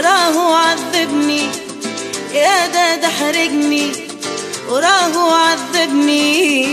راهو 0.00 0.54
عذبني. 0.54 1.48
يا 2.34 2.66
ده 2.66 2.96
دحرجني 2.96 3.92
وراهو 4.68 5.30
عذبني. 5.30 6.64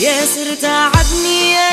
ياسر 0.00 0.54
تعبني. 0.62 1.52
يا 1.52 1.67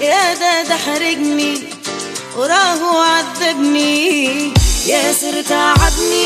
يا 0.00 0.34
ده 0.34 0.62
ده 0.68 0.76
حرجني 0.76 1.54
وراه 2.36 3.04
عذبني 3.06 4.52
ياسر 4.86 5.42
تعبني 5.42 6.19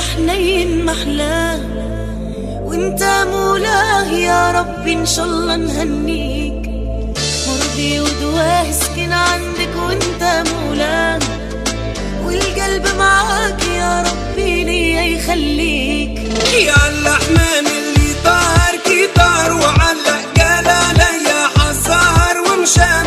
حنين 0.00 0.84
محلاه 0.84 1.60
وانت 2.64 3.02
مولاه 3.32 4.04
يا 4.12 4.50
رب 4.50 4.88
إن 4.88 5.06
شاء 5.06 5.24
الله 5.24 5.56
نهنيك. 5.56 6.70
مرضي 7.48 8.00
ودواه 8.00 8.70
سكن 8.72 9.12
عندك 9.12 9.72
وانت 9.86 10.42
مولاه 10.48 11.18
والقلب 12.24 12.86
معاك 12.98 13.62
يا 13.76 14.02
ربي 14.02 14.64
ليا 14.64 15.02
يخليك. 15.02 16.18
يا 16.66 16.74
الرحمن 16.88 17.66
اللي 17.78 18.10
طار 18.24 18.74
كي 18.84 19.06
طار 19.16 19.52
وعلق 19.52 20.22
قلالة 20.36 21.10
يا 21.30 21.42
حصار 21.58 22.34
ومشاه 22.46 22.99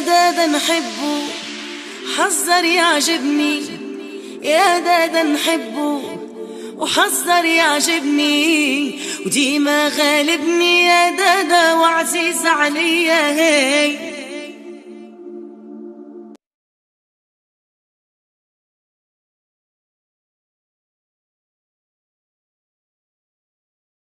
دادا 0.00 0.46
نحبه. 0.46 1.22
حذر 2.16 2.64
يعجبني. 2.64 3.62
يا 4.42 4.78
دادا 4.78 5.22
نحبه. 5.22 6.18
وحذر 6.76 7.44
يعجبني. 7.44 8.98
وديما 9.26 9.88
غالبني. 9.88 10.84
يا 10.84 11.10
دادا 11.10 11.72
وعزيز 11.72 12.46
عليا. 12.46 13.30
هي 13.30 14.15